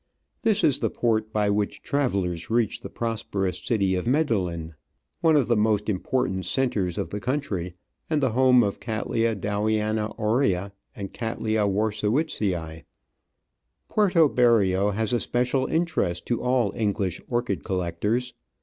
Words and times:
This 0.41 0.63
is 0.63 0.79
the 0.79 0.89
port 0.89 1.31
by 1.31 1.51
which 1.51 1.83
travellers 1.83 2.49
reach 2.49 2.79
the 2.81 2.89
prosperous 2.89 3.59
city 3.63 3.93
of 3.93 4.07
Medellin, 4.07 4.73
one 5.19 5.35
of 5.35 5.47
the 5.47 5.55
most 5.55 5.87
important 5.89 6.45
centres 6.47 6.97
of 6.97 7.09
the 7.11 7.19
country, 7.19 7.75
and 8.09 8.19
the 8.19 8.31
home 8.31 8.63
of 8.63 8.79
Cattleya 8.79 9.35
Dowiana 9.35 10.11
aurea 10.19 10.71
and 10.95 11.13
Cattleya 11.13 11.67
Warscezvicziu 11.69 12.83
Puerto 13.89 14.27
Berrio 14.27 14.89
has 14.91 15.13
a 15.13 15.19
special 15.19 15.67
interest 15.67 16.25
to 16.25 16.41
all 16.41 16.73
English 16.75 17.21
orchid 17.29 17.63
collectors. 17.63 18.33